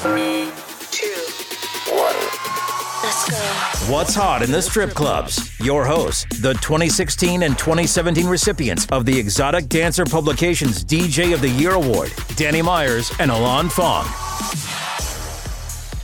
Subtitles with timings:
[0.00, 0.50] Three,
[0.90, 2.16] two, one.
[3.04, 3.92] Let's go.
[3.92, 5.60] What's hot in the strip clubs?
[5.60, 11.50] Your hosts, the 2016 and 2017 recipients of the Exotic Dancer Publications DJ of the
[11.50, 14.06] Year Award, Danny Myers and Alon Fong.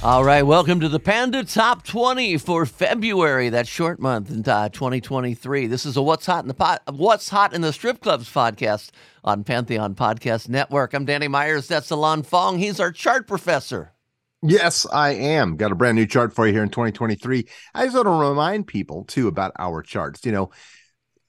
[0.06, 4.68] All right, welcome to the Panda Top 20 for February, that short month in uh,
[4.68, 5.66] 2023.
[5.66, 8.90] This is a What's Hot in the pot, What's Hot in the Strip Clubs podcast
[9.24, 10.94] on Pantheon Podcast Network.
[10.94, 11.66] I'm Danny Myers.
[11.66, 12.58] That's Alon Fong.
[12.58, 13.94] He's our chart professor.
[14.42, 15.56] Yes, I am.
[15.56, 17.44] Got a brand new chart for you here in 2023.
[17.74, 20.24] I just want to remind people too about our charts.
[20.24, 20.50] You know,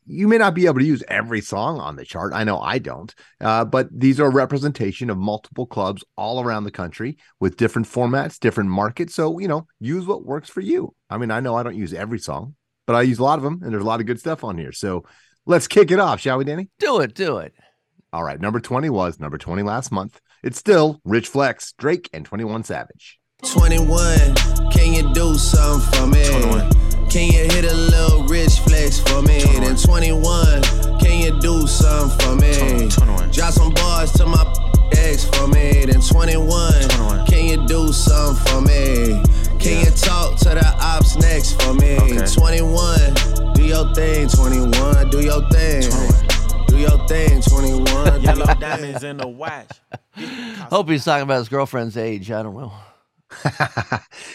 [0.07, 2.33] you may not be able to use every song on the chart.
[2.33, 6.63] I know I don't, uh, but these are a representation of multiple clubs all around
[6.63, 9.13] the country with different formats, different markets.
[9.13, 10.95] So, you know, use what works for you.
[11.09, 13.43] I mean, I know I don't use every song, but I use a lot of
[13.43, 14.71] them, and there's a lot of good stuff on here.
[14.71, 15.03] So
[15.45, 16.69] let's kick it off, shall we, Danny?
[16.79, 17.53] Do it, do it.
[18.13, 18.39] All right.
[18.39, 20.19] Number 20 was number 20 last month.
[20.43, 23.19] It's still Rich Flex, Drake, and 21 Savage.
[23.43, 24.35] 21,
[24.71, 26.25] can you do something for me?
[26.25, 26.76] 21.
[27.09, 29.41] Can you hit a little rich flex for me?
[29.41, 29.63] 21.
[29.63, 30.61] Then 21,
[30.99, 32.89] can you do something for me?
[32.89, 33.31] 21.
[33.31, 34.43] Drop some bars to my
[34.91, 35.85] ex for me.
[35.85, 37.25] Then 21, 21.
[37.25, 39.23] can you do something for me?
[39.59, 39.85] Can yeah.
[39.85, 41.97] you talk to the ops next for me?
[41.97, 42.25] Okay.
[42.25, 44.27] 21, do your thing.
[44.27, 45.83] 21, do your thing.
[45.83, 46.27] 21.
[46.67, 48.21] Do your thing, 21.
[48.21, 49.71] Yellow diamonds in the watch.
[50.69, 52.29] Hope he's talking about his girlfriend's age.
[52.31, 52.73] I don't know.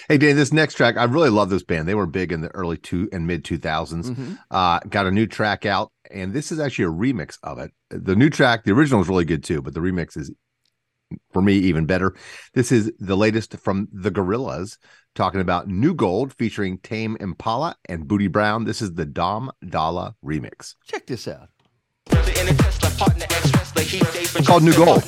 [0.09, 1.89] hey Dan, this next track, I really love this band.
[1.89, 4.11] They were big in the early two and mid two thousands.
[4.11, 4.35] Mm-hmm.
[4.51, 7.73] Uh, got a new track out, and this is actually a remix of it.
[7.91, 10.31] The new track, the original is really good too, but the remix is
[11.33, 12.15] for me even better.
[12.55, 14.79] This is the latest from the Gorillaz,
[15.15, 18.65] talking about New Gold featuring Tame Impala and Bootie Brown.
[18.65, 20.75] This is the Dom Dolla remix.
[20.85, 21.49] Check this out.
[24.35, 25.03] It's called New Gold.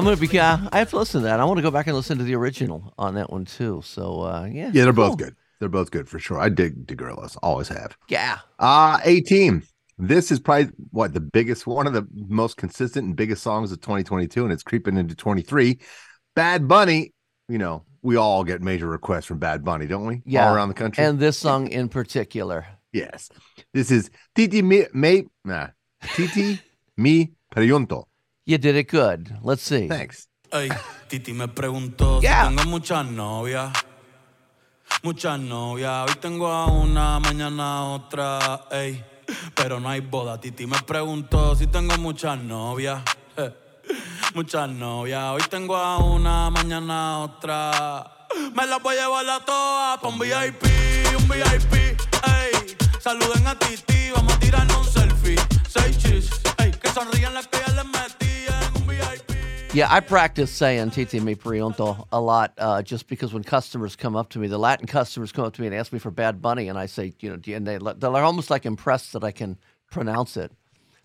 [0.00, 0.28] I'm gonna be.
[0.28, 1.40] Yeah, I have to listen to that.
[1.40, 3.82] I want to go back and listen to the original on that one too.
[3.84, 5.10] So uh, yeah, yeah, they're cool.
[5.10, 5.36] both good.
[5.58, 6.40] They're both good for sure.
[6.40, 7.36] I dig the Gorillaz.
[7.42, 7.96] Always have.
[8.08, 8.38] Yeah.
[8.58, 9.62] Uh 18.
[9.98, 13.82] This is probably what the biggest, one of the most consistent and biggest songs of
[13.82, 15.78] 2022, and it's creeping into 23.
[16.34, 17.12] Bad Bunny.
[17.50, 20.22] You know, we all get major requests from Bad Bunny, don't we?
[20.24, 20.48] Yeah.
[20.48, 21.04] All around the country.
[21.04, 22.64] And this song in particular.
[22.94, 23.28] Yes.
[23.74, 25.68] This is Titi Me, me nah,
[26.14, 26.58] Titi
[26.96, 28.04] Mi Pregunto.
[28.46, 29.36] You did it good.
[29.42, 29.86] Let's see.
[29.88, 30.26] Thanks.
[30.52, 30.68] Ey,
[31.08, 32.48] Titi me preguntó Yeah.
[32.48, 33.72] si tengo muchas novias.
[35.02, 36.08] Muchas novias.
[36.10, 38.66] Hoy tengo a una, mañana a otra.
[38.72, 39.04] Ey,
[39.54, 40.40] pero no hay boda.
[40.40, 43.02] Titi me preguntó si tengo muchas novias.
[43.36, 43.54] Eh,
[44.34, 45.22] Muchas novias.
[45.32, 48.26] Hoy tengo a una, mañana a otra.
[48.54, 50.62] Me las voy a llevar a todas pa' un VIP,
[51.18, 51.72] un VIP.
[51.74, 55.36] Ey, saluden a Titi, vamos a tirarnos un selfie.
[55.68, 58.19] Seis chis, ey, que sonrían las que ya les VIP.
[59.72, 64.16] Yeah, I practice saying Titi mi pregunto a lot uh, just because when customers come
[64.16, 66.42] up to me, the Latin customers come up to me and ask me for Bad
[66.42, 69.56] Bunny, and I say, you know, and they, they're almost like impressed that I can
[69.88, 70.50] pronounce it.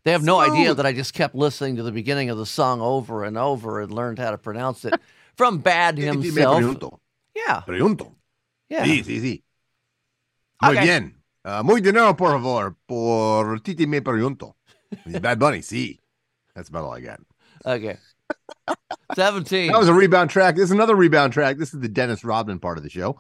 [0.04, 2.82] They have no idea that I just kept listening to the beginning of the song
[2.82, 4.96] over and over and learned how to pronounce it
[5.36, 6.58] from Bad Me himself.
[6.58, 7.00] Pregunto.
[7.36, 8.14] Yeah, Pregunto.
[8.68, 8.84] yeah.
[8.84, 9.44] Sí, sí, sí.
[10.64, 10.84] Muy Okay.
[10.86, 11.16] bien.
[11.44, 14.56] Ah, muy dinero, por favor, por Titi Me Pregunto.
[15.22, 16.00] Bad Bunny, sí.
[16.56, 17.20] That's about all I got.
[17.64, 17.98] Okay.
[19.16, 19.72] 17.
[19.72, 20.56] That was a rebound track.
[20.56, 21.58] This is another rebound track.
[21.58, 23.20] This is the Dennis Rodman part of the show.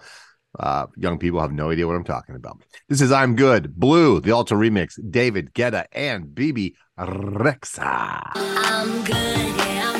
[0.57, 2.61] Uh, young people have no idea what I'm talking about.
[2.87, 8.21] This is I'm Good, Blue, the Ultra Remix, David Guetta, and Bebe Rexha.
[8.35, 9.99] I'm good, yeah, I'm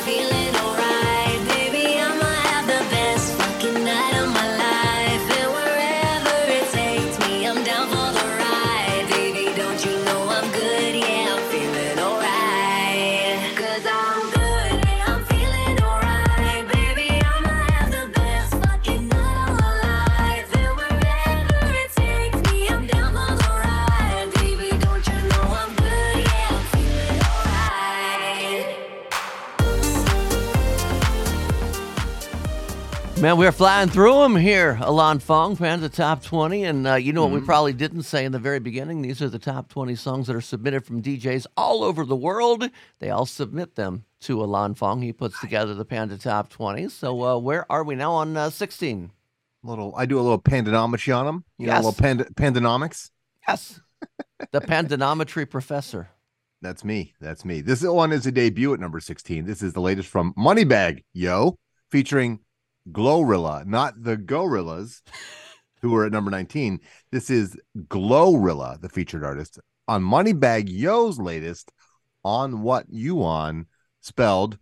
[33.25, 34.77] Man, we're flying through them here.
[34.81, 36.63] Alon Fong, fans Panda Top 20.
[36.63, 37.39] And uh, you know what Mm-hmm.
[37.39, 39.01] we probably didn't say in the very beginning?
[39.01, 42.69] These are the top 20 songs that are submitted from DJs all over the world.
[43.00, 45.01] They all submit them to Alon Fong.
[45.01, 46.88] He puts together the Panda Top 20.
[46.89, 49.10] So uh, where are we now on uh, 16?
[49.63, 51.45] Little, I do a little pandonometry on them.
[51.57, 51.83] You know, a Yes.
[51.83, 53.10] little pand- pandonomics.
[53.48, 53.80] Yes.
[54.51, 56.10] the Pandanometry Professor.
[56.62, 57.16] That's me.
[57.19, 57.62] That's me.
[57.62, 59.45] This one is a debut at number 16.
[59.45, 61.56] This is the latest from Moneybagg Yo,
[61.89, 62.42] featuring
[62.92, 65.02] Glorilla, not the Gorillaz,
[65.82, 66.80] who were at number 19.
[67.12, 71.72] This is Glorilla, the featured artist, on Moneybagg Yo's latest,
[72.24, 73.66] On What You On,
[74.02, 74.58] spelled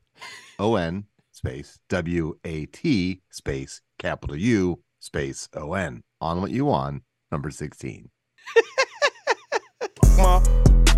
[0.60, 6.04] O N space W A T space capital U space O N.
[6.22, 8.10] On What You On, number 16.
[10.18, 10.40] my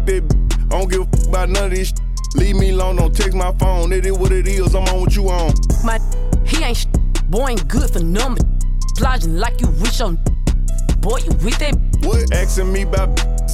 [0.06, 0.28] baby.
[0.72, 1.90] I don't give a f- about none of this.
[1.90, 1.94] sh-
[2.36, 3.94] Leave me alone, don't text my phone.
[3.94, 4.76] It is what it is.
[4.76, 5.54] I'm on what you on.
[5.86, 6.00] My
[6.46, 6.86] he ain't sh-
[7.30, 8.42] boy ain't good for number.
[8.98, 10.18] Plotting like you rich on
[11.06, 12.34] boy you with that What?
[12.34, 13.10] Asking me about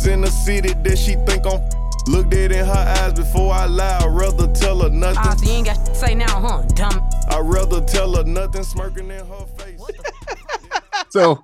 [0.07, 1.59] in the city that she think I'm.
[2.07, 3.99] Look dead in her eyes before I lie.
[4.01, 4.91] I'd rather tell her eyes.
[4.93, 5.47] nothing.
[5.47, 6.63] You ain't got to say now, huh?
[6.73, 6.99] Dumb.
[7.29, 9.79] I'd rather tell her nothing, smirking in her face.
[11.09, 11.43] so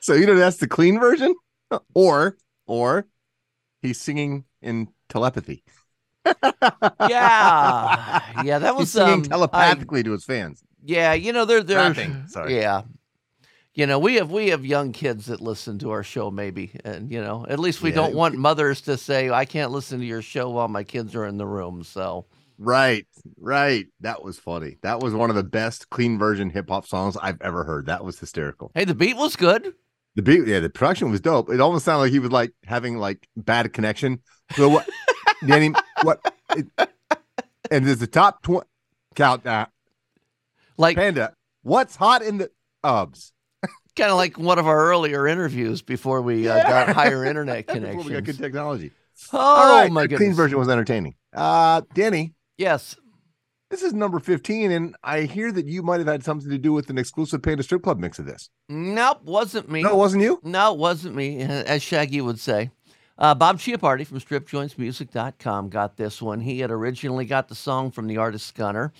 [0.00, 1.34] so either that's the clean version
[1.94, 2.36] or
[2.66, 3.06] or
[3.80, 5.62] he's singing in telepathy
[7.08, 8.20] Yeah.
[8.42, 11.62] Yeah, that he's was singing um, I- telepathically to his fans Yeah, you know they're
[11.62, 12.56] they're Rapping, sorry.
[12.56, 12.82] Yeah,
[13.74, 17.10] you know we have we have young kids that listen to our show maybe, and
[17.10, 17.96] you know at least we Yeah.
[17.96, 21.26] don't want mothers to say I can't listen to your show while my kids are
[21.26, 21.84] in the room.
[21.84, 22.26] So
[22.62, 23.06] right
[23.38, 27.40] right that was funny that was one of the best clean version hip-hop songs i've
[27.40, 29.72] ever heard that was hysterical hey, the beat was good.
[30.14, 32.98] the beat yeah the production was dope it almost sounded like he was like having
[32.98, 34.20] like bad connection
[34.56, 34.86] so what
[35.46, 35.72] danny
[36.02, 36.20] what
[36.54, 36.66] it,
[37.70, 38.66] and there's the top 20
[39.14, 39.70] count that
[40.80, 42.50] Like panda what's hot in the
[42.84, 43.32] ubs
[43.96, 47.96] kind of like one of our earlier interviews before we uh, got higher internet connections.
[47.96, 48.92] Before we got good technology
[49.32, 50.26] Oh All right, my the goodness!
[50.28, 51.14] clean version was entertaining.
[51.34, 52.96] Uh, Danny, Yes.
[53.70, 56.72] this is number 15, and I hear that you might have had something to do
[56.72, 58.48] with an exclusive Panda Strip Club mix of this.
[58.70, 59.82] Nope, wasn't me.
[59.82, 60.40] No, it wasn't you?
[60.42, 62.70] No, it wasn't me, as Shaggy would say.
[63.18, 66.40] Uh, Bob Chiapardi from StripJointsMusic.com got this one.
[66.40, 68.92] He had originally got the song from the artist Gunner,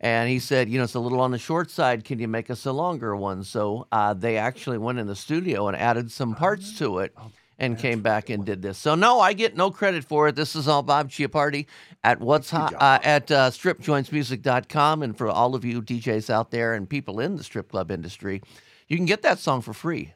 [0.00, 2.04] and he said, you know, it's a little on the short side.
[2.04, 3.44] Can you make us a longer one?
[3.44, 7.14] So uh, they actually went in the studio and added some parts to it
[7.58, 8.78] and came back and did this.
[8.78, 10.36] So no, I get no credit for it.
[10.36, 11.66] This is all Bob Chiapardi
[12.02, 16.72] at what's hot uh, at uh, StripJointsMusic.com, and for all of you DJs out there
[16.72, 18.40] and people in the strip club industry,
[18.88, 20.14] you can get that song for free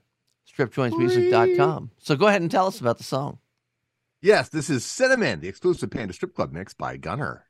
[0.56, 1.90] stripjointsmusic.com.
[1.98, 3.38] So go ahead and tell us about the song.
[4.22, 7.44] Yes, this is Cinnamon, the exclusive Panda Strip Club mix by Gunner.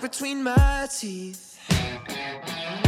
[0.00, 2.87] Between my teeth.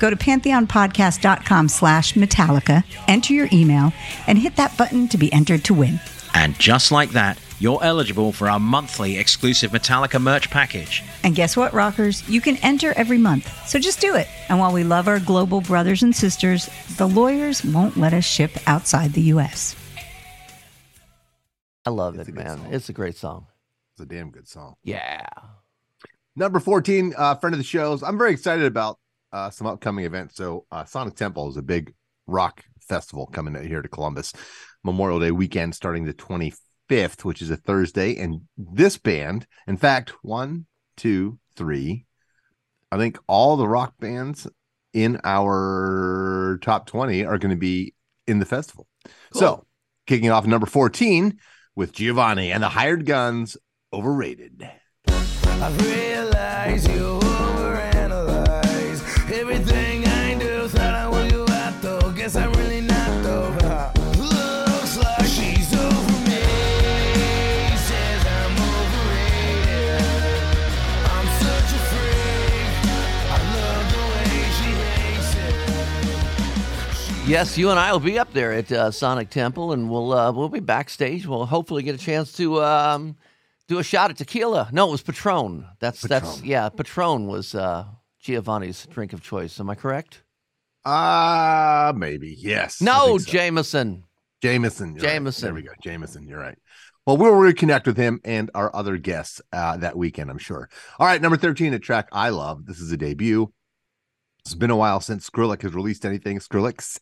[0.00, 3.92] Go to pantheonpodcast.com slash Metallica, enter your email,
[4.26, 6.00] and hit that button to be entered to win.
[6.34, 11.02] And just like that, you're eligible for our monthly exclusive Metallica merch package.
[11.22, 12.26] And guess what, rockers?
[12.26, 13.68] You can enter every month.
[13.68, 14.26] So just do it.
[14.48, 18.52] And while we love our global brothers and sisters, the lawyers won't let us ship
[18.66, 19.76] outside the U.S.
[21.84, 22.58] I love it, man.
[22.70, 23.46] It's a great song.
[23.92, 24.76] It's a damn good song.
[24.82, 25.26] Yeah.
[26.36, 28.02] Number 14, uh, friend of the shows.
[28.02, 28.98] I'm very excited about
[29.32, 30.36] uh, some upcoming events.
[30.36, 31.94] So, uh, Sonic Temple is a big
[32.26, 34.32] rock festival coming out here to Columbus
[34.84, 38.16] Memorial Day weekend, starting the 25th, which is a Thursday.
[38.16, 42.06] And this band, in fact, one, two, three,
[42.92, 44.46] I think all the rock bands
[44.92, 47.94] in our top 20 are going to be
[48.26, 48.86] in the festival.
[49.32, 49.66] So,
[50.06, 51.38] kicking off number 14
[51.76, 53.56] with Giovanni and the Hired Guns,
[53.92, 54.68] overrated.
[77.30, 80.32] Yes, you and I will be up there at uh, Sonic Temple, and we'll uh,
[80.32, 81.28] we'll be backstage.
[81.28, 83.16] We'll hopefully get a chance to um,
[83.68, 84.68] do a shot at tequila.
[84.72, 85.64] No, it was Patron.
[85.78, 86.68] That's that's yeah.
[86.70, 87.84] Patron was uh,
[88.18, 89.60] Giovanni's drink of choice.
[89.60, 90.24] Am I correct?
[90.84, 92.34] Uh maybe.
[92.36, 92.80] Yes.
[92.80, 93.30] No, so.
[93.30, 94.02] Jameson.
[94.42, 94.96] Jameson.
[94.96, 95.32] you're right.
[95.36, 95.70] There we go.
[95.80, 96.26] Jameson.
[96.26, 96.58] You're right.
[97.06, 100.68] Well, we'll reconnect with him and our other guests uh, that weekend, I'm sure.
[100.98, 102.66] All right, number 13, a track I love.
[102.66, 103.52] This is a debut.
[104.40, 106.98] It's been a while since Skrillex has released anything, Skrillex,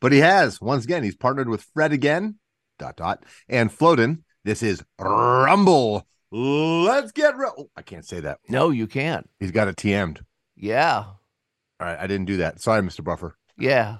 [0.00, 0.60] but he has.
[0.60, 2.38] Once again, he's partnered with Fred again,
[2.78, 4.22] dot, dot, and Flowdan.
[4.44, 6.06] This is Rumble.
[6.32, 7.52] Let's get real.
[7.58, 8.38] Oh, I can't say that.
[8.48, 9.28] No, you can't.
[9.38, 10.24] He's got it TM'd.
[10.56, 11.04] Yeah.
[11.80, 12.60] All right, I didn't do that.
[12.60, 13.02] Sorry, Mr.
[13.02, 13.36] Buffer.
[13.58, 13.98] Yeah.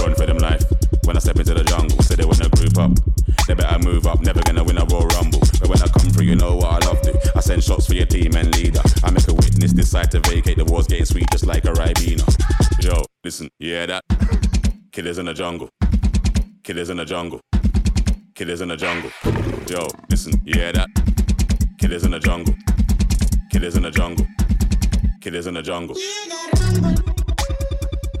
[0.00, 0.64] Run for them life.
[1.04, 2.92] When I step into the jungle, say they wanna group up.
[3.46, 5.40] They better move up, never gonna win a Royal Rumble.
[5.58, 7.32] But when I come through, you know what I love to.
[7.36, 8.80] I send shots for your team and leader.
[9.02, 10.56] I make a witness decide to vacate.
[10.56, 12.24] The war's getting sweet just like a Ribena.
[12.82, 14.02] Yo, listen, you hear that?
[14.90, 15.68] Killers in the jungle.
[16.64, 17.40] Killers in the jungle.
[18.34, 19.08] Killers in the jungle.
[19.68, 20.88] Yo, listen, you hear that?
[21.78, 22.52] Killers in the jungle.
[23.52, 24.26] Killers in the jungle.
[25.20, 25.94] Killers in the jungle.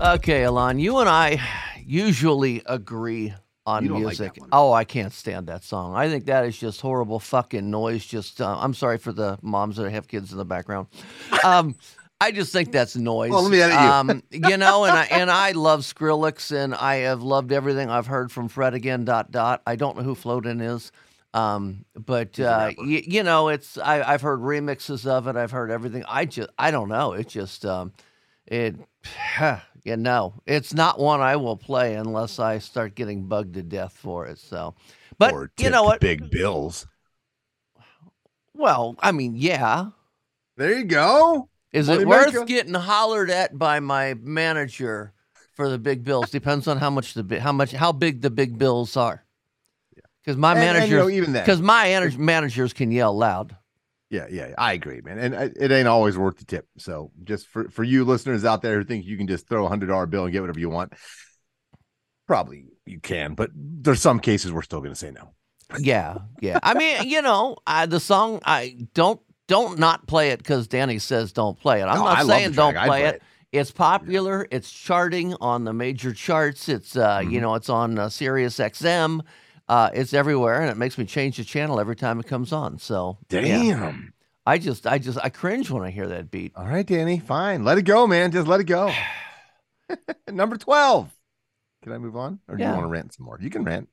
[0.00, 1.40] Okay, Alon, you and I
[1.84, 3.34] usually agree
[3.66, 4.38] on You don't like music.
[4.52, 5.96] oh, I can't stand that song.
[5.96, 8.06] I think that is just horrible fucking noise.
[8.06, 10.86] Just, uh, I'm sorry for the moms that have kids in the background.
[11.44, 11.74] Um,
[12.20, 13.30] I just think that's noise.
[13.30, 13.80] Well, let me edit you.
[13.80, 18.06] Um, you know, and I and I love Skrillex, and I have loved everything I've
[18.06, 19.04] heard from Fred again.
[19.04, 19.62] Dot dot.
[19.66, 20.92] I don't know who Flowdan is.
[21.32, 25.36] Um, but uh, y- you know, it's I, I've heard remixes of it.
[25.36, 26.04] I've heard everything.
[26.08, 27.12] I just I don't know.
[27.12, 27.92] It just um,
[28.46, 28.74] it
[29.84, 33.92] you know it's not one I will play unless I start getting bugged to death
[33.94, 34.38] for it.
[34.38, 34.74] So,
[35.18, 36.00] but you know what?
[36.00, 36.86] Big bills.
[38.54, 39.86] Well, I mean, yeah.
[40.56, 41.48] There you go.
[41.72, 42.44] Is Money it worth maker.
[42.44, 45.12] getting hollered at by my manager
[45.54, 46.30] for the big bills?
[46.30, 49.24] Depends on how much the how much how big the big bills are.
[49.96, 50.02] Yeah.
[50.24, 53.16] Because my And- and, you managers, know, even that, because my ener- managers can yell
[53.16, 53.56] loud.
[54.10, 55.20] Yeah, yeah, I agree, man.
[55.20, 56.66] And uh, it ain't always worth the tip.
[56.78, 59.68] So just for, for you listeners out there who think you can just throw a
[59.68, 60.94] hundred dollar bill and get whatever you want,
[62.26, 65.30] probably you can, but there's some cases we're still gonna say no.
[65.78, 66.58] Yeah, yeah.
[66.62, 69.20] I mean, you know, I, the song I don't
[69.50, 71.84] don't not play it because Danny says don't play it.
[71.84, 73.22] I'm No, not I saying don't play play it.
[73.52, 74.46] It's popular.
[74.52, 76.68] It's charting on the major charts.
[76.68, 77.30] It's uh, Mm-hmm.
[77.30, 79.20] you know, it's on uh, Sirius XM.
[79.68, 82.78] Uh, it's everywhere, and it makes me change the channel every time it comes on.
[82.78, 83.40] So yeah.
[83.42, 84.14] Damn.
[84.46, 86.52] I just, I just, I cringe when I hear that beat.
[86.56, 87.64] All right, Danny, fine.
[87.64, 88.30] Let it go, man.
[88.32, 88.92] Just let it go.
[90.28, 91.10] Number 12.
[91.82, 92.38] Can I move on?
[92.48, 92.70] Or do Yeah.
[92.70, 93.38] you want to rant some more?
[93.40, 93.88] You can rant.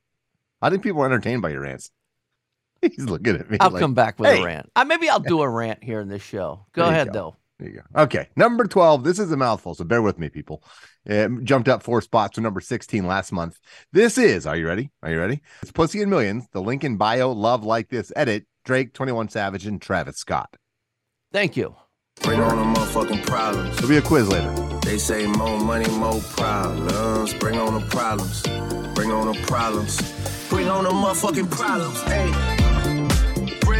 [0.61, 1.91] I think people are entertained by your rants.
[2.81, 3.57] He's looking at me.
[3.59, 4.71] I'll like, come back with "Hey." a rant.
[4.75, 6.65] Uh, maybe I'll do a rant here in this show.
[6.73, 7.13] Go There ahead, go.
[7.13, 7.35] though.
[7.59, 8.03] There you go.
[8.03, 8.29] Okay.
[8.35, 9.03] Number 12.
[9.03, 10.63] This is a mouthful, so bear with me, people.
[11.05, 13.57] It jumped up four spots to number 16 last month.
[13.91, 14.91] This is, are you ready?
[15.01, 15.41] Are you ready?
[15.61, 19.65] It's Pussy and Millions, the link in bio, love like this edit, Drake, 21 Savage,
[19.65, 20.55] and Travis Scott.
[21.31, 21.75] Thank you.
[22.21, 23.75] Bring on the motherfucking problems.
[23.75, 24.51] There'll be a quiz later.
[24.81, 27.33] They say more money, more problems.
[27.35, 28.43] Bring on the problems.
[28.93, 29.99] Bring on the problems.
[30.49, 32.01] Bring on the motherfucking problems.
[32.03, 32.56] Hey.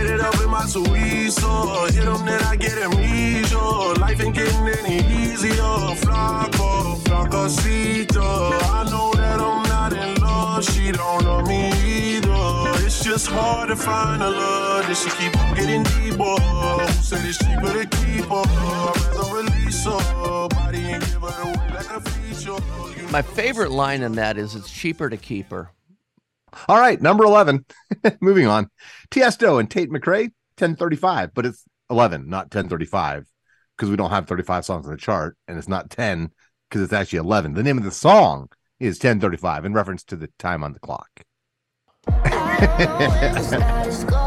[0.05, 1.89] It up in my chorizo.
[1.91, 3.57] Hit them, then I get amnesia.
[3.57, 5.53] Life ain't getting any easier.
[6.01, 8.51] Flaco, flacosito.
[8.63, 10.63] I know that I'm not in love.
[10.63, 11.71] She don't me
[12.15, 12.85] either.
[12.85, 14.85] It's just hard to find a love.
[14.95, 16.35] She keep on getting deeper.
[17.01, 18.43] Said it's cheaper to keep her?
[18.45, 20.47] I'd rather release her.
[20.49, 22.57] Body give her away like a feature.
[23.11, 25.69] My favorite line in that is it's cheaper to keep her.
[26.67, 27.65] All right, number 11.
[28.21, 28.69] Moving on.
[29.11, 33.25] Tiesto and Tate McRae, 1035, but it's 11, not 1035,
[33.75, 36.31] because we don't have 35 songs on the chart, and it's not 10
[36.69, 37.53] because it's actually 11.
[37.53, 38.49] The name of the song
[38.79, 41.09] is 1035 in reference to the time on the clock.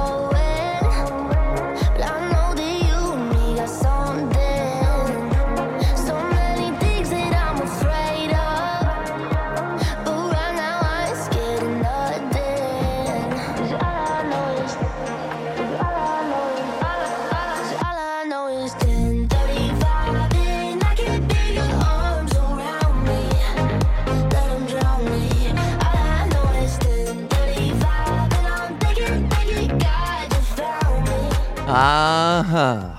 [31.70, 32.96] Uh huh.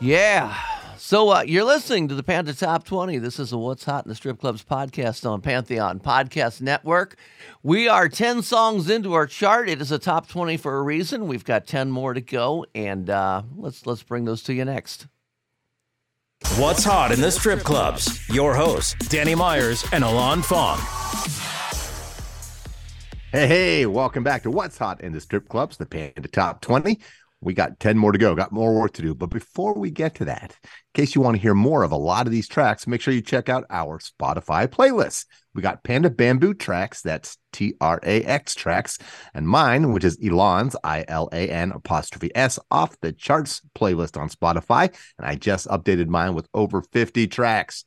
[0.00, 0.56] Yeah.
[0.96, 3.18] So uh, you're listening to the Panda Top 20.
[3.18, 7.16] This is a What's Hot in the Strip Clubs podcast on Pantheon Podcast Network.
[7.64, 9.68] We are 10 songs into our chart.
[9.68, 11.26] It is a top 20 for a reason.
[11.26, 15.08] We've got 10 more to go, and uh, let's let's bring those to you next.
[16.58, 18.20] What's hot in the strip clubs?
[18.28, 20.78] Your hosts, Danny Myers and Alon Fong.
[23.34, 27.00] Hey, hey, welcome back to What's Hot in the Strip Clubs, the Panda Top 20.
[27.40, 29.12] We got 10 more to go, got more work to do.
[29.12, 31.96] But before we get to that, in case you want to hear more of a
[31.96, 35.26] lot of these tracks, make sure you check out our Spotify playlist.
[35.52, 38.98] We got Panda Bamboo tracks, that's T R A X tracks,
[39.34, 44.16] and mine, which is Elon's, I L A N apostrophe S, off the charts playlist
[44.16, 44.94] on Spotify.
[45.18, 47.84] And I just updated mine with over 50 tracks.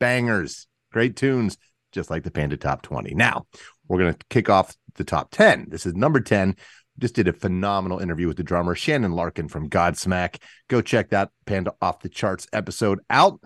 [0.00, 1.58] Bangers, great tunes,
[1.92, 3.14] just like the Panda Top 20.
[3.14, 3.46] Now,
[3.88, 5.66] we're going to kick off the top 10.
[5.68, 6.56] This is number 10.
[6.98, 10.42] Just did a phenomenal interview with the drummer Shannon Larkin from Godsmack.
[10.68, 13.40] Go check that Panda Off the Charts episode out.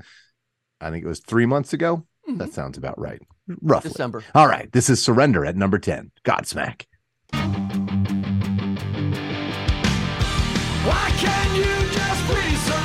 [0.81, 2.07] I think it was three months ago.
[2.28, 2.38] Mm-hmm.
[2.38, 3.20] That sounds about right.
[3.61, 3.90] Roughly.
[3.90, 4.24] December.
[4.35, 4.70] All right.
[4.72, 6.12] This is Surrender at number 10.
[6.24, 6.87] Godsmack.
[10.85, 12.82] Why can't you just please surrender?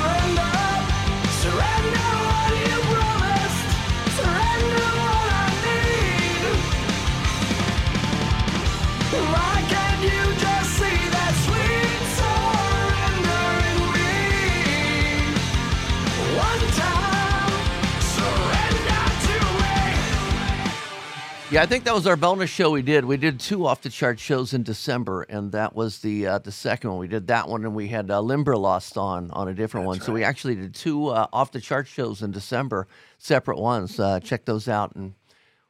[21.58, 23.04] Yeah, I think that was our bonus show we did.
[23.04, 26.52] We did two off the chart shows in December, and that was the uh, the
[26.52, 27.00] second one.
[27.00, 30.00] We did that one, and we had uh, Limberlost on on a different one.
[30.00, 32.86] So we actually did two uh, off the chart shows in December,
[33.18, 33.98] separate ones.
[33.98, 35.14] Uh, check those out, and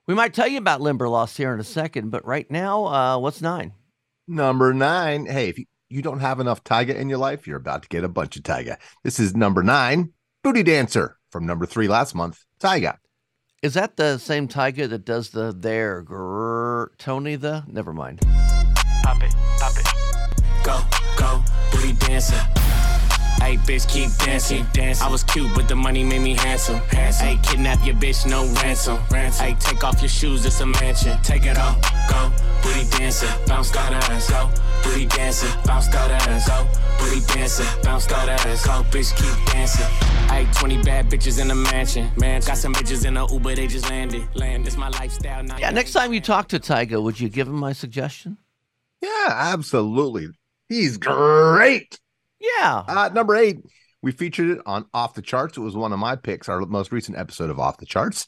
[0.06, 2.10] we might tell you about Limberlost here in a second.
[2.10, 3.72] But right now, uh, what's nine?
[4.26, 5.24] Number nine.
[5.24, 8.04] Hey, if you, you don't have enough Tyga in your life, you're about to get
[8.04, 8.76] a bunch of Tyga.
[9.04, 10.12] This is number nine,
[10.44, 12.98] Booty Dancer from number three last month, Tyga.
[13.60, 17.64] Is that the same Tyga that does the there grrr, Tony the?
[17.66, 18.20] Never mind.
[19.02, 19.86] Pop it, pop it.
[20.62, 20.80] Go,
[21.16, 21.42] go,
[21.72, 22.38] booty dancing.
[23.40, 24.66] Hey, bitch, keep dancing.
[24.72, 25.06] dancing.
[25.06, 26.76] I was cute, but the money made me handsome.
[26.90, 27.26] handsome.
[27.26, 28.98] Hey, kidnap your bitch, no ransom.
[29.10, 29.46] ransom.
[29.46, 31.16] Hey, take off your shoes, it's a mansion.
[31.22, 32.30] Take it off, go,
[32.62, 33.28] booty dancing.
[33.46, 34.50] Bounce that ass, go,
[34.82, 35.50] booty dancing.
[35.64, 36.66] Bounce that ass, go,
[36.98, 37.66] booty dancing.
[37.82, 39.86] Bounce that ass, go, bitch, keep dancing.
[40.28, 42.10] Hey, 20 bad bitches in a mansion.
[42.18, 44.28] Man, got some bitches in a Uber, they just landed.
[44.34, 45.42] Land, this my lifestyle.
[45.42, 48.36] Now Yeah, next time you talk to Tyga, would you give him my suggestion?
[49.00, 50.28] Yeah, absolutely.
[50.68, 51.98] He's great.
[52.40, 52.84] Yeah.
[52.86, 53.58] Uh, number eight,
[54.02, 55.56] we featured it on Off the Charts.
[55.56, 58.26] It was one of my picks, our most recent episode of Off the Charts.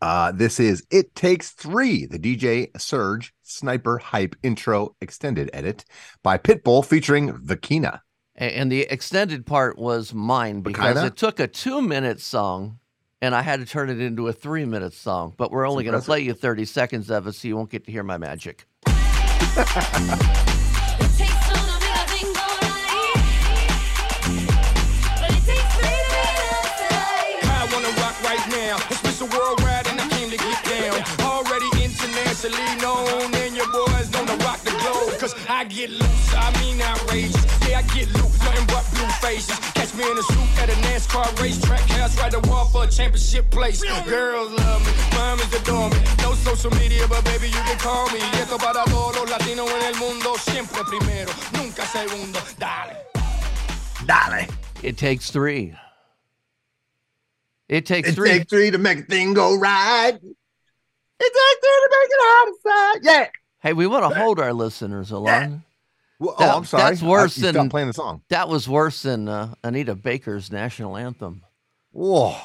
[0.00, 5.84] Uh, this is It Takes Three, the DJ Surge Sniper Hype intro extended edit
[6.22, 8.00] by Pitbull featuring Vakina.
[8.36, 12.80] And the extended part was mine because it took a two minute song
[13.22, 15.34] and I had to turn it into a three minute song.
[15.36, 17.84] But we're only going to play you 30 seconds of it so you won't get
[17.84, 18.66] to hear my magic.
[28.48, 28.76] now.
[28.90, 29.24] It's Mr.
[29.30, 30.96] Worldwide and I came to get down.
[31.20, 35.18] Already internationally known, and your boys know to rock the globe.
[35.18, 37.44] Cause I get loose, I mean outrageous.
[37.68, 39.58] Yeah, I get loose, nothing but blue faces.
[39.72, 41.80] Catch me in a suit at a NASCAR racetrack.
[41.96, 43.82] House right the wall for a championship place.
[44.04, 45.98] Girls love me, mamas adore me.
[46.22, 48.20] No social media, but baby, you can call me.
[48.20, 50.34] Y esto para todos los latinos en el mundo.
[50.38, 52.40] Siempre primero, nunca segundo.
[52.58, 52.96] Dale.
[54.06, 54.48] Dale.
[54.82, 55.74] It takes three.
[57.68, 58.40] It takes It three.
[58.40, 60.12] three to make a thing go right.
[60.12, 62.98] It takes three to make it out of sight.
[63.02, 63.28] Yeah.
[63.60, 65.64] Hey, we want to hold our listeners, Alon.
[66.18, 66.82] Well, oh, I'm sorry.
[66.90, 68.22] That's worse I- than playing the song.
[68.28, 71.42] That was worse than uh, Anita Baker's national anthem.
[71.92, 72.36] Whoa.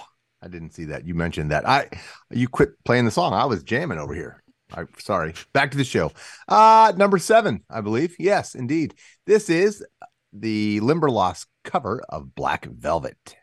[0.42, 1.06] I didn't see that.
[1.06, 1.68] You mentioned that.
[1.68, 1.90] I
[2.32, 3.34] you quit playing the song.
[3.34, 4.42] I was jamming over here.
[4.74, 5.34] I sorry.
[5.52, 6.14] Back to the show.
[6.48, 8.16] Uh number seven, I believe.
[8.20, 8.96] Yes, indeed.
[9.26, 9.86] This is
[10.32, 13.36] the Limberlost cover of Black Velvet.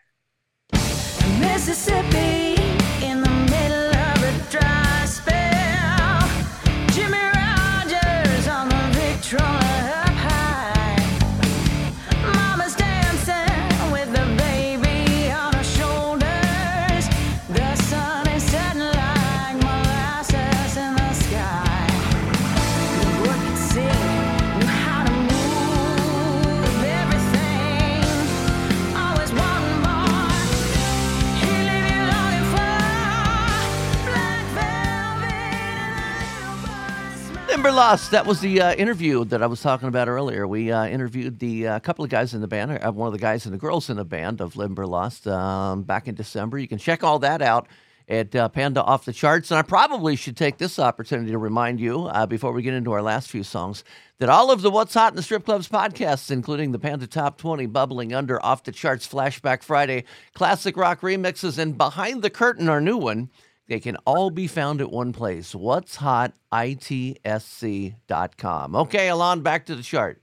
[1.52, 2.54] Mississippi
[3.02, 6.28] in the middle of a dry spell.
[6.92, 7.26] Jimmy
[37.77, 38.11] Limberlost.
[38.12, 40.47] That was the uh, interview that I was talking about earlier.
[40.47, 43.19] We uh, interviewed the uh, couple of guys in the band, uh, one of the
[43.19, 46.59] guys and the girls in the band of Limberlost um, back in December.
[46.59, 47.69] You can check all that out
[48.09, 49.51] at uh, Panda Off the Charts.
[49.51, 52.93] And I probably should take this opportunity to remind you uh, before we get into
[52.93, 53.85] our last few songs
[54.21, 57.37] that all of the What's Hot in the Strip Clubs podcasts, including the Panda Top
[57.37, 62.71] 20, Bubbling Under, Off the Charts, Flashback Friday, Classic Rock Remixes, and Behind the Curtain,
[62.71, 63.29] our new one,
[63.68, 65.55] they can all be found at one place.
[65.55, 67.16] What's Hot ITSC.com.
[68.76, 70.22] Okay, Alon, back to the chart.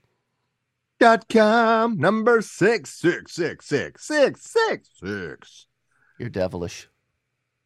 [1.00, 5.66] Dot com number six six six six six six six.
[6.18, 6.88] You're devilish.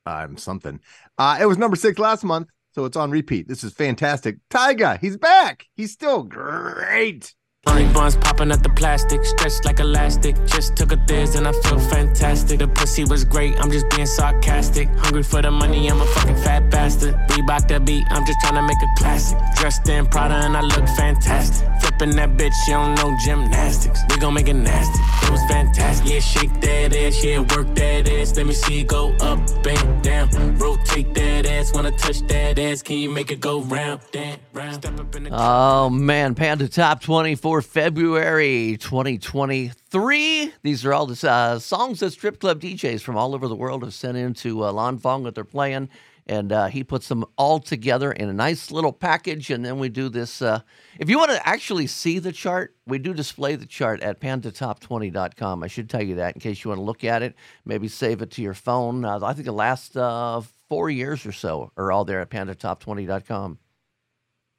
[0.06, 0.80] I'm something.
[1.18, 3.46] Uh, it was number six last month, so it's on repeat.
[3.46, 4.38] This is fantastic.
[4.48, 5.66] Tyga, he's back.
[5.76, 7.34] He's still great.
[7.68, 10.34] Honey buns popping at the plastic, stretched like elastic.
[10.46, 12.60] Just took a thiz and I feel fantastic.
[12.60, 14.88] The pussy was great, I'm just being sarcastic.
[14.96, 17.14] Hungry for the money, I'm a fucking fat bastard.
[17.28, 19.38] Reebok that beat, I'm just trying to make a classic.
[19.56, 21.87] Dressed in Prada and I look fantastic.
[21.98, 24.00] Flipping that bitch, you don't know gymnastics.
[24.08, 25.02] We gon' make it nasty.
[25.26, 26.08] It was fantastic.
[26.08, 28.36] Yeah, shake that ass, yeah, work that ass.
[28.36, 30.56] Let me see it go up and down.
[30.58, 32.82] Rotate that ass, wanna touch that ass.
[32.82, 34.84] Can you make it go round, down, round?
[34.84, 40.52] In Oh man, Panda Top 20 for February 2023.
[40.62, 43.82] These are all the uh, songs that strip club DJs from all over the world
[43.82, 45.88] have sent in to uh, Lon Fong that they're playing,
[46.28, 49.50] and uh, he puts them all together in a nice little package.
[49.50, 50.42] And then we do this.
[50.42, 50.60] Uh,
[50.98, 55.62] if you want to actually see the chart, we do display the chart at pandatop20.com.
[55.62, 57.34] I should tell you that in case you want to look at it.
[57.64, 59.04] Maybe save it to your phone.
[59.04, 63.58] Uh, I think the last uh, four years or so are all there at pandatop20.com.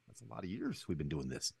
[0.08, 1.52] That's a lot of years we've been doing this.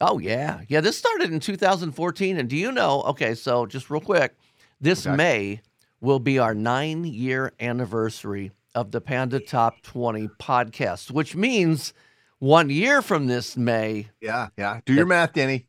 [0.00, 0.82] Oh yeah, yeah.
[0.82, 3.02] This started in 2014, and do you know?
[3.04, 4.34] Okay, so just real quick,
[4.78, 5.62] this May
[6.02, 11.92] will be our nine-year anniversary of the Panda Top 20 podcast, which means
[12.38, 14.80] one year from this May, Yeah, yeah.
[14.84, 15.66] Do your math, Danny.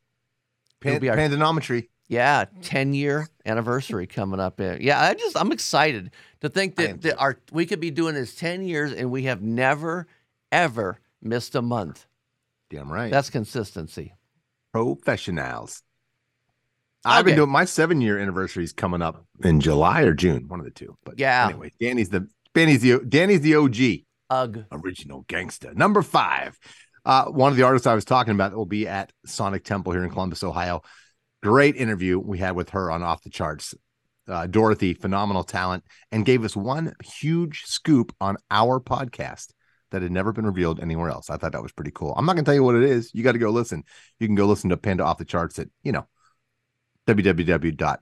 [0.81, 1.87] Pan- our- Pandanometry.
[2.09, 4.59] yeah, 10-year anniversary coming up.
[4.59, 4.79] In.
[4.81, 8.35] Yeah, I just I'm excited to think that, that our we could be doing this
[8.35, 10.05] 10 years, and we have never
[10.51, 12.05] ever missed a month.
[12.69, 13.09] Damn right.
[13.11, 14.13] That's consistency.
[14.73, 15.81] Professionals.
[17.05, 20.59] I've been doing my seven year anniversary is coming up in July or June, one
[20.59, 20.97] of the two.
[21.05, 21.47] But Yeah.
[21.47, 23.77] anyway, Danny's the Danny's the Danny's the OG.
[24.31, 24.65] Ugh.
[24.71, 25.75] Original gangsta.
[25.75, 26.57] Number five.
[27.05, 30.03] Uh, one of the artists I was talking about will be at Sonic Temple here
[30.03, 30.81] in Columbus, Ohio.
[31.43, 33.75] Great interview we had with her on Off the Charts.
[34.27, 39.51] Uh, Dorothy, phenomenal talent, and gave us one huge scoop on our podcast
[39.91, 41.29] that had never been revealed anywhere else.
[41.29, 42.15] I thought that was pretty cool.
[42.17, 43.11] I'm not going to tell you what it is.
[43.13, 43.83] You got to go listen.
[44.19, 46.07] You can go listen to Panda Off the Charts at, you know,
[47.07, 47.99] www.whatshot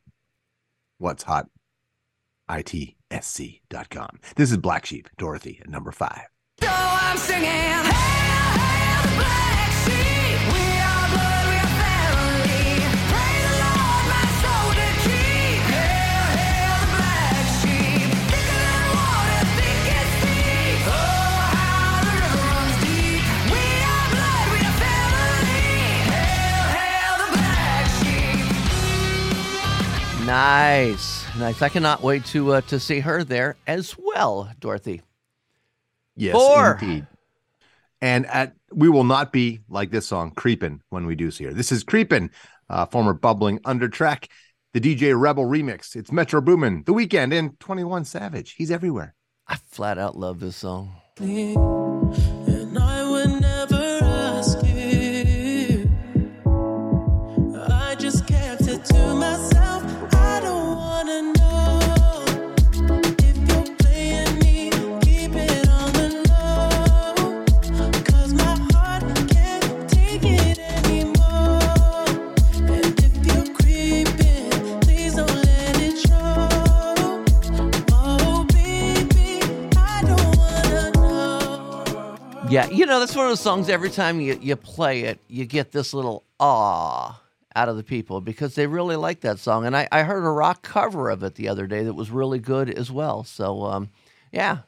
[2.49, 4.19] itsc.com.
[4.35, 6.27] This is Black Sheep, Dorothy at number five.
[6.61, 7.43] So I'm singing.
[7.43, 10.39] Hail, hail, the black sheep.
[10.53, 12.79] We are blood, we are family.
[13.11, 15.59] Praise the Lord, my soul to keep.
[15.75, 18.07] Hail, hail, the black sheep.
[18.31, 20.79] Thicker than water, thick as deep.
[20.87, 23.23] Oh, how the river runs deep.
[23.51, 25.75] We are blood, we are family.
[26.13, 28.47] Hail, hail, the black sheep.
[30.25, 31.61] Nice, nice.
[31.61, 35.01] I cannot wait to uh, to see her there as well, Dorothy.
[36.15, 36.77] Yes, Four.
[36.81, 37.07] indeed.
[38.01, 41.53] And at we will not be like this song, creeping when we do see her.
[41.53, 42.29] This is creeping,
[42.69, 44.29] uh, former bubbling under track,
[44.73, 45.95] the DJ Rebel remix.
[45.95, 48.53] It's Metro Boomin, The Weeknd, and 21 Savage.
[48.53, 49.15] He's everywhere.
[49.47, 50.95] I flat out love this song.
[82.85, 83.67] You know that's one of those songs.
[83.67, 87.19] Every time you you play it, you get this little ah
[87.55, 89.65] out of the people because they really like that song.
[89.65, 92.37] And I, I heard a rock cover of it the other day that was really
[92.37, 93.23] good as well.
[93.23, 93.89] So um,
[94.31, 94.59] yeah,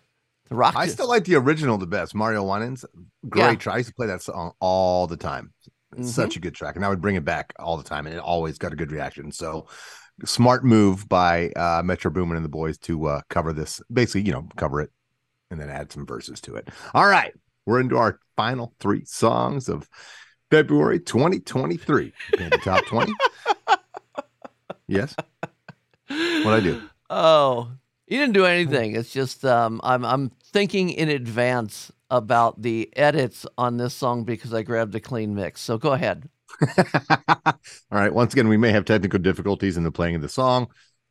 [0.49, 0.73] the rock.
[0.75, 2.15] I still like the original the best.
[2.15, 2.85] Mario Winans,
[3.29, 3.55] great Yeah.
[3.55, 3.75] track.
[3.75, 5.53] I used to play that song all the time.
[5.95, 6.03] Mhm.
[6.03, 8.19] Such a good track, and I would bring it back all the time, and it
[8.19, 9.31] always got a good reaction.
[9.31, 9.67] So,
[10.25, 13.79] smart move by uh, Metro Boomin and the boys to uh, cover this.
[13.93, 14.89] Basically, you know, cover it
[15.51, 16.69] and then add some verses to it.
[16.95, 17.33] All right,
[17.67, 19.87] we're into our final three songs of
[20.49, 22.13] February 2023.
[22.39, 23.11] In the top 20.
[24.87, 25.13] yes.
[26.07, 26.81] What I do?
[27.09, 27.69] Oh,
[28.07, 28.95] you didn't do anything.
[28.95, 34.53] It's just um, I'm I'm thinking in advance about the edits on this song because
[34.53, 35.59] I grabbed a clean mix.
[35.59, 36.29] So go ahead.
[37.45, 37.53] All
[37.91, 38.13] right.
[38.13, 40.67] Once again, we may have technical difficulties in the playing of the song.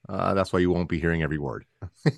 [0.08, 1.64] Uh, that's why you won't be hearing every word.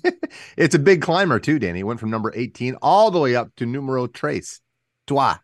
[0.57, 1.83] it's a big climber too, Danny.
[1.83, 4.61] Went from number 18 all the way up to numero tres.
[5.07, 5.35] Toi.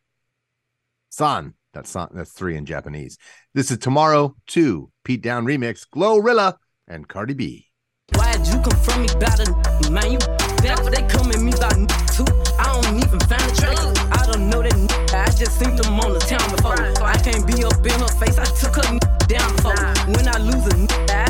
[1.09, 1.53] San.
[1.75, 3.17] That's san, that's three in Japanese.
[3.53, 6.55] This is Tomorrow 2, Pete Down remix, Glorilla
[6.87, 7.67] and Cardi B.
[8.15, 10.11] Why'd you come from me a man?
[10.13, 10.19] You
[10.65, 11.51] they come at me.
[11.53, 11.69] I
[12.81, 14.09] don't even find the.
[14.11, 16.79] I don't know that I just seen them on the town before.
[17.03, 18.37] I can't be up in her face.
[18.39, 19.75] I took her down before.
[20.15, 20.65] When I lose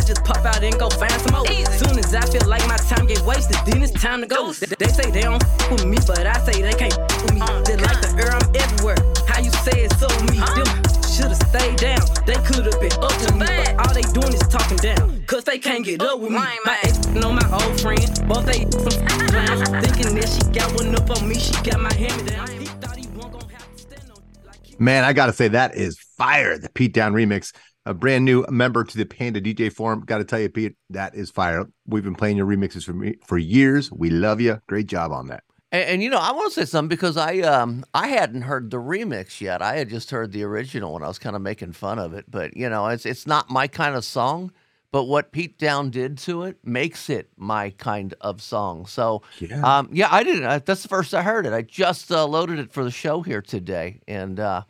[0.06, 1.46] just pop out and go find some more.
[1.74, 4.54] Soon as I feel like my time get wasted, then it's time to go.
[4.54, 7.34] They they say they don't f- with me, but I say they can't f- with
[7.34, 7.41] me.
[7.65, 8.98] They like the air, I'm everywhere.
[9.28, 10.38] How you say it so me?
[10.38, 10.70] Them
[11.10, 12.06] should've stayed down.
[12.26, 15.24] They could've been up to me, but all they doing is talking down.
[15.26, 16.38] Cause they can't get up with me.
[16.65, 19.70] My ex know my old friend, both they some clowns.
[19.84, 22.48] Thinking that she got one up on me, she got my hand me down.
[22.48, 25.76] He thought he wasn't gonna have to stand on Man, I got to say, that
[25.76, 26.58] is fire.
[26.58, 27.54] The Pete Down remix,
[27.86, 30.02] a brand new member to the Panda DJ Forum.
[30.02, 31.65] Got to tell you, Pete, that is fire.
[31.86, 33.91] We've been playing your remixes for me for years.
[33.91, 34.62] We love you.
[34.67, 35.43] Great job on that.
[35.71, 38.71] And, and you know, I want to say something because I um I hadn't heard
[38.71, 39.62] the remix yet.
[39.62, 42.26] I had just heard the original, and I was kind of making fun of it.
[42.30, 44.52] But you know, it's it's not my kind of song.
[44.91, 48.86] But what Pete Down did to it makes it my kind of song.
[48.86, 50.45] So yeah, um, yeah, I didn't.
[50.45, 51.52] Uh, that's the first I heard it.
[51.52, 54.62] I just uh, loaded it for the show here today, and uh,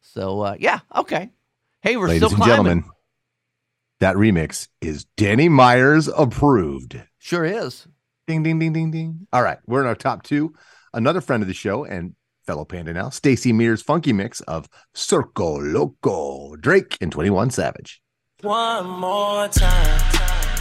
[0.00, 1.30] so uh, yeah, okay.
[1.80, 2.84] Hey, we're Ladies still and gentlemen,
[4.00, 7.00] that remix is Danny Myers approved.
[7.18, 7.86] Sure is.
[8.26, 9.28] Ding, ding, ding, ding, ding.
[9.32, 10.54] All right, we're in our top two.
[10.92, 15.72] Another friend of the show and fellow Panda now, Stacy Mears' funky mix of Circo
[15.72, 18.02] Loco, Drake and 21 Savage.
[18.40, 20.00] One more time,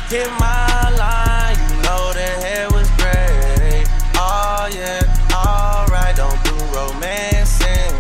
[0.10, 1.58] hit my line.
[1.72, 3.88] You know the hair was great.
[4.16, 5.02] Oh yeah,
[5.34, 7.96] alright, don't do romancing.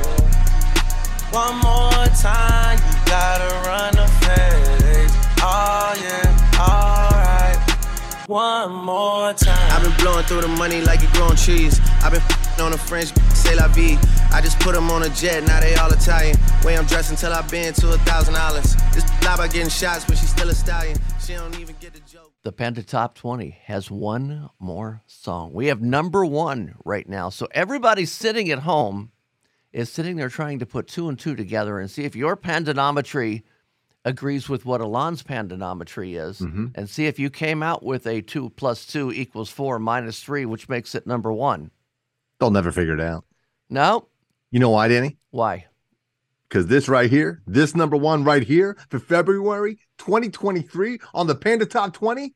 [1.32, 1.67] One more
[8.28, 9.72] One more time.
[9.72, 11.80] I've been blowing through the money like you growing trees.
[12.04, 13.98] I've been f***ing on a French, say la vie.
[14.34, 16.36] I just put them on a jet, now they all Italian.
[16.66, 18.76] Way I'm dressed until I've been to a thousand dollars.
[18.94, 20.98] This lie about getting shots, but she's still a stallion.
[21.26, 22.34] She don't even get the joke.
[22.44, 25.54] The Panda Top 20 has one more song.
[25.54, 27.30] We have number one right now.
[27.30, 29.14] So everybody sitting at home
[29.72, 33.44] is sitting there trying to put two and two together and see if your pandanometry
[34.08, 36.72] agrees with what Alon's pandanometry is Mhm.
[36.76, 40.46] and see if you came out with a two plus two equals four minus three,
[40.46, 41.72] which makes it number one.
[42.40, 43.26] They'll never figure it out.
[43.70, 44.08] No?
[44.50, 45.18] You know why, Danny?
[45.32, 45.66] Why?
[46.48, 51.66] Because this right here, this number one right here for February 2023 on the Panda
[51.66, 52.34] Top 20,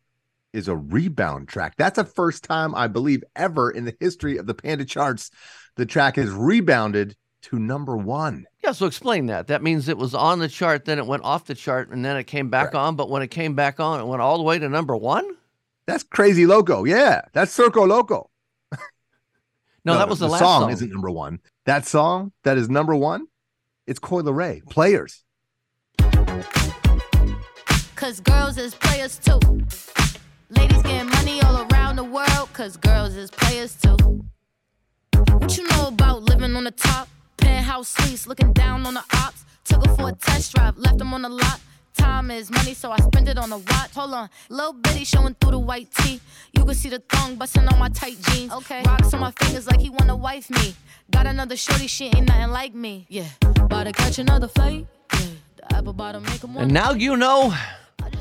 [0.52, 1.76] is a rebound track.
[1.78, 5.32] That's the first time I believe ever in the history of the Panda charts
[5.78, 8.46] the track has rebounded to number one.
[8.64, 9.48] Yeah, so explain that.
[9.48, 12.16] That means it was on the chart, then it went off the chart, and then
[12.18, 12.96] it came back on.
[12.96, 15.26] But when it came back on, it went all the way to number one.
[15.88, 16.84] That's crazy loco.
[16.84, 18.30] Yeah, that's Circo Loco.
[19.84, 20.72] No, that was the, last song, song.
[20.72, 21.40] isn't number one.
[21.66, 23.26] That song that is number one,
[23.88, 24.64] it's Coi Leray.
[24.70, 25.24] Players.
[27.96, 29.40] Cause girls is players too.
[30.52, 33.98] Ladies getting money all around the world, cause girls is players too.
[35.34, 37.10] What you know about living on the top?
[37.52, 39.46] Penthouse suites, looking down on the ops.
[39.66, 41.60] Took her for a test drive, left them on the lot.
[41.94, 43.92] Time is money, so I spend it on a watch.
[43.94, 46.22] Hold on, little bitty showing through the white tee.
[46.54, 48.54] You can see the thong busting on my tight jeans.
[48.54, 50.74] Okay, rocks on my fingers like he wanna wife me.
[51.12, 53.06] Got another shorty, she ain't nothing like me.
[53.10, 54.88] Yeah, about to catch another flight.
[55.14, 55.20] Yeah,
[55.58, 57.54] the apple bottom make 'em And now you know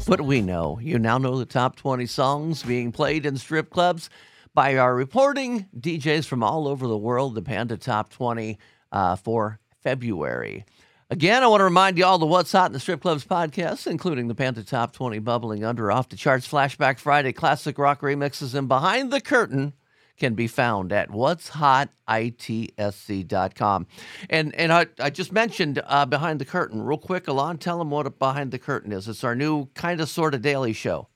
[0.07, 0.81] what we know.
[0.83, 4.11] You now know the top 20 songs being played in strip clubs
[4.55, 8.59] by our reporting DJs from all over the world, the Panda Top 20
[8.93, 10.65] uh, for February.
[11.13, 13.89] Again, I want to remind you all the What's Hot in the Strip Clubs podcast,
[13.89, 18.55] including the Panther Top 20 bubbling under off the charts Flashback Friday classic rock remixes
[18.55, 19.73] and Behind the Curtain
[20.21, 23.87] can be found at what's hot itsc.com.
[24.29, 27.27] And and I, I just mentioned uh, Behind the Curtain real quick.
[27.27, 29.09] Alon, tell them what Behind the Curtain is.
[29.09, 31.09] It's our new kind of sort of daily show.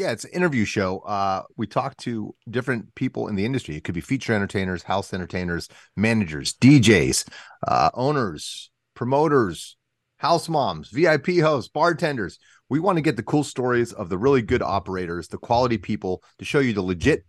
[0.00, 1.00] Yeah, it's an interview show.
[1.00, 3.76] Uh, we talk to different people in the industry.
[3.76, 7.28] It could be feature entertainers, house entertainers, managers, DJs,
[7.68, 9.76] uh, owners, promoters,
[10.16, 12.38] house moms, VIP hosts, bartenders.
[12.70, 16.22] We want to get the cool stories of the really good operators, the quality people
[16.38, 17.26] to show you the legit,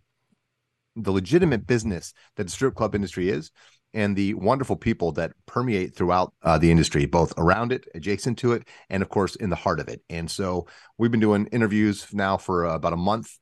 [0.96, 3.50] the legitimate business that the strip club industry is,
[3.94, 8.52] and the wonderful people that permeate throughout uh, the industry, both around it, adjacent to
[8.52, 10.02] it, and of course in the heart of it.
[10.08, 10.66] And so
[10.98, 13.38] we've been doing interviews now for uh, about a month.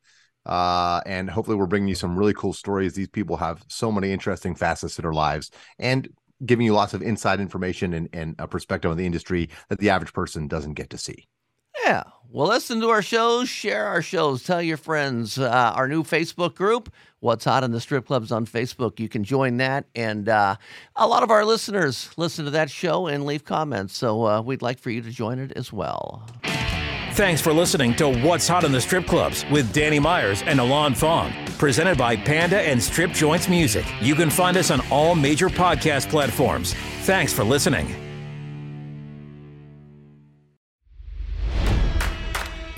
[0.46, 2.94] Uh, and hopefully, we're bringing you some really cool stories.
[2.94, 6.08] These people have so many interesting facets in their lives and
[6.44, 9.90] giving you lots of inside information and, and a perspective on the industry that the
[9.90, 11.28] average person doesn't get to see.
[11.84, 12.04] Yeah.
[12.32, 15.36] Well, listen to our shows, share our shows, tell your friends.
[15.36, 19.00] Uh, our new Facebook group, What's Hot in the Strip Clubs on Facebook.
[19.00, 19.86] You can join that.
[19.96, 20.54] And uh,
[20.94, 23.96] a lot of our listeners listen to that show and leave comments.
[23.96, 26.24] So uh, we'd like for you to join it as well.
[27.14, 30.94] Thanks for listening to What's Hot in the Strip Clubs with Danny Myers and Alon
[30.94, 31.32] Fong.
[31.58, 33.84] Presented by Panda and Strip Joints Music.
[34.00, 36.74] You can find us on all major podcast platforms.
[37.02, 38.09] Thanks for listening.